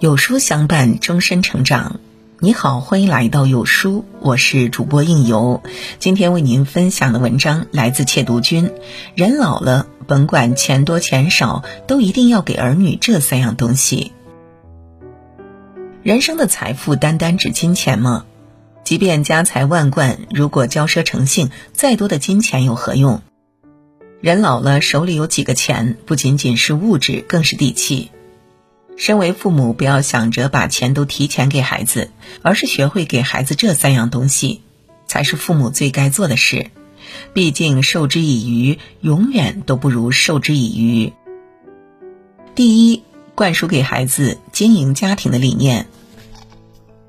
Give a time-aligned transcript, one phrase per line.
[0.00, 1.98] 有书相伴，终身成长。
[2.38, 5.60] 你好，欢迎来到有书，我是主播应由。
[5.98, 8.70] 今天为您分享的文章来自窃读君。
[9.16, 14.12] 人老了，甭管钱多钱少，都一定要给儿女这三样东西。
[16.04, 18.24] 人生的财富单单指金钱吗？
[18.84, 23.20] 即便家财万贯，如果骄奢成性，再多的金钱有何用？
[24.20, 28.12] 人老了，手里有几个钱，不仅仅是物质，更是底气。
[28.98, 32.10] 身为父母，不要想着把钱都提前给孩子，
[32.42, 34.60] 而是学会给孩子这三样东西，
[35.06, 36.70] 才是父母最该做的事。
[37.32, 41.12] 毕竟授之以鱼，永远都不如授之以渔。
[42.56, 43.04] 第一，
[43.36, 45.86] 灌输给孩子经营家庭的理念。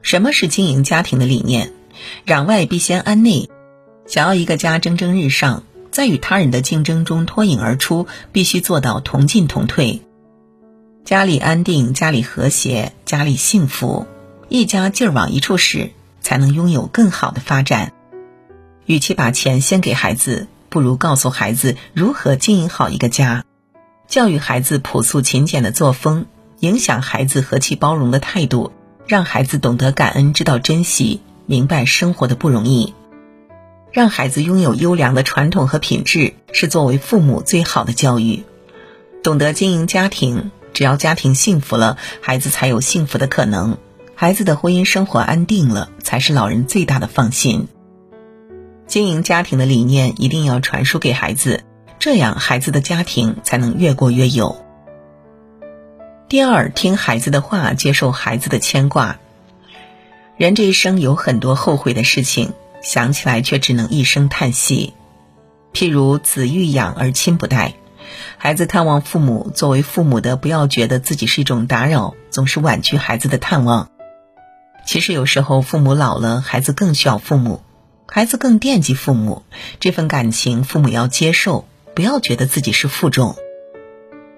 [0.00, 1.70] 什么是经营家庭的理念？
[2.26, 3.50] 攘外必先安内。
[4.06, 10.00] 想要一个家蒸蒸日上，在与他人的竞争中脱颖而出，必须做到同进同退。
[11.04, 14.06] 家里安定，家里和谐，家里幸福，
[14.48, 15.90] 一家劲儿往一处使，
[16.22, 17.92] 才能拥有更好的发展。
[18.86, 23.44] 与其把钱先给孩子，不如告诉孩子如何经营好一个家，
[24.08, 26.24] 教育孩子朴素勤俭的作风，
[26.60, 28.72] 影响孩子和气包容的态度，
[29.06, 32.94] 让孩子懂得感恩，知道珍惜，明白生活的不容易。
[33.92, 38.42] 让孩子拥有优良的传统和品质，是作为父母最好的教育。
[39.22, 40.50] 懂得经营家庭。
[40.74, 43.78] 只要家庭幸福了，孩子才有幸福的可能。
[44.16, 47.68] 孩子的婚姻生活安定了，才是老人最大的放心。
[48.86, 51.64] 经营家庭的理念一定要传输给孩子，
[51.98, 54.56] 这样孩子的家庭才能越过越有。
[56.28, 59.18] 第二，听孩子的话，接受孩子的牵挂。
[60.36, 62.52] 人这一生有很多后悔的事情，
[62.82, 64.94] 想起来却只能一声叹息。
[65.72, 67.74] 譬如子欲养而亲不待。
[68.36, 73.90] 孩子探望父母，作为父母的不要觉得自己是一种打扰，总是婉拒孩子的探望。
[74.86, 77.62] 其实有时候父母老了，孩子更需要父母，
[78.06, 79.42] 孩子更惦记父母，
[79.80, 83.36] 这份感情父母要接受，不要觉得自己是负重。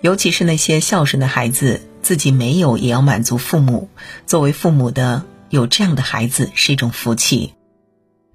[0.00, 3.88] 尤其是那些孝顺的孩子，自己没有也要满足父母。
[4.26, 7.54] 作为父母的，有这样的孩子是一种福气，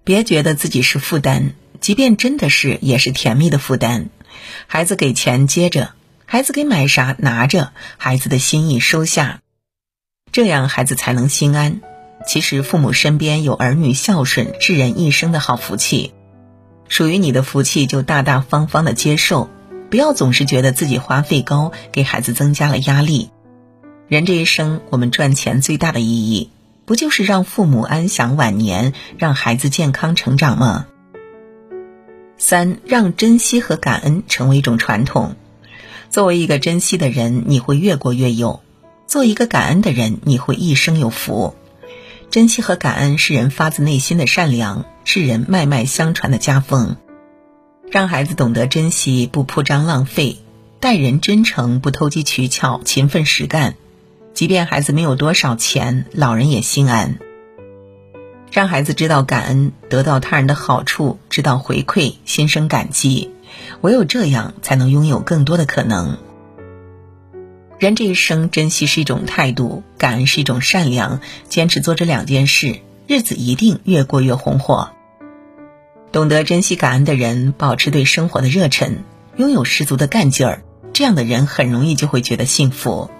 [0.06, 4.08] 别觉得自己是负担，即便真的是，也是甜蜜的负担。
[4.68, 5.92] 孩子给钱接着，
[6.26, 9.42] 孩子给买啥拿着，孩子的心意收下，
[10.32, 11.82] 这样孩子才能心安。
[12.26, 16.14] 其实父母身边有儿女孝顺，是人一生的好福气。
[16.90, 19.50] 属于你的福气就大大方方的接受，
[19.90, 23.30] 不要总是觉得自己花费高，给孩子增加了压力。
[24.08, 26.50] 人这一生，我们赚钱最大的意义，
[26.86, 30.88] 不就是让父母安享晚年，让孩子健康成长吗？
[32.38, 35.36] 三，让珍惜和感恩成为一种传统。
[36.10, 38.62] 作为一个珍惜的人，你会越过越有；
[39.08, 41.56] 做一个感恩的人，你会一生有福。
[42.30, 46.98] 珍惜和感恩是人发自内心的善良，是人脉脉相传的家风。
[47.90, 50.38] 让孩子懂得珍惜，不铺张浪费；
[50.80, 53.76] 待人真诚，不投机取巧，勤奋实干。
[54.34, 57.18] 即便孩子没有多少钱，老人也心安。
[58.52, 63.32] 让孩子知道感恩，得到他人的好处，知道回馈，心生感激。
[63.82, 66.18] 唯有这样，才能拥有更多的可能。
[67.78, 71.20] 人这一生，珍惜是一种态度，感恩是一种善良。
[71.48, 74.90] 坚持做这两件事，日子一定越过越红火。
[76.12, 79.04] 懂得珍惜感恩的人，保持对生活的热忱，
[79.36, 80.64] 拥有十足的干劲儿。
[80.94, 83.12] 这样的人很容易就会觉得幸福。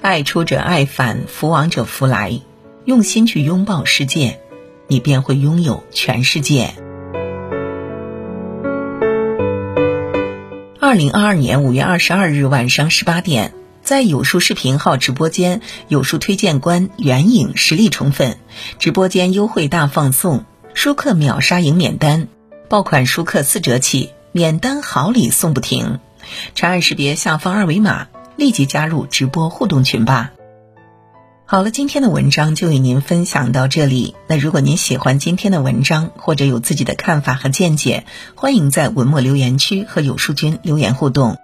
[0.00, 2.40] 爱出者爱返，福往者福来。
[2.88, 4.40] 用心去拥抱世界，
[4.86, 6.72] 你便会拥有全世界。
[10.80, 18.38] 二零二二年五月二十二日晚上十八点，在有书视频号直播间，有书推荐官袁颖实力宠粉，
[18.78, 22.28] 直播间优惠大放送，书客秒杀赢免单，
[22.70, 26.00] 爆款书客四折起，免单好礼送不停。
[26.54, 28.06] 长按识别下方二维码，
[28.36, 30.32] 立即加入直播互动群吧。
[31.50, 34.14] 好了，今天的文章就与您分享到这里。
[34.26, 38.04] 那如果您喜欢今天的文章，或者有自己的看法和见解，
[38.34, 41.38] 欢迎在文末留言区和有书君留言互动。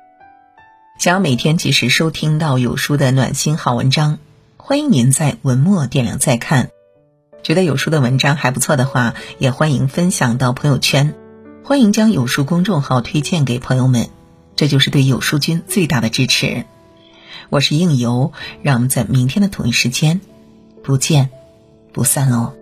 [0.98, 4.18] 想要每天及时收听到有书的暖心好文章，
[4.58, 6.68] 欢迎您在文末点亮再看。
[7.42, 11.14] 觉得有书的文章还不错的话，也欢迎分享到朋友圈，
[11.64, 14.10] 欢迎将有书公众号推荐给朋友们，
[14.54, 16.66] 这就是对有书君最大的支持。
[17.50, 18.32] 我是应由，
[18.62, 20.20] 让我们在明天的同一时间
[20.82, 21.30] 不见
[21.92, 22.54] 不散哦。